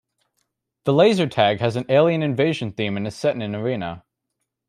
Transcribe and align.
The 0.85 0.93
laser 0.93 1.27
tag 1.27 1.59
has 1.59 1.75
an 1.75 1.85
alien 1.87 2.23
invasion 2.23 2.71
theme 2.71 2.97
and 2.97 3.05
is 3.05 3.15
set 3.15 3.39
in 3.39 3.53
a 3.53 3.61
arena. 3.63 4.03